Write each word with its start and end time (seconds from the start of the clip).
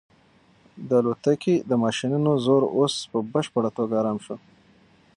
د 0.87 0.89
الوتکې 0.99 1.55
د 1.69 1.71
ماشینونو 1.83 2.31
زور 2.45 2.63
اوس 2.77 2.95
په 3.11 3.17
بشپړه 3.33 3.69
توګه 3.77 3.93
ارام 4.01 4.17
شو. 4.25 4.35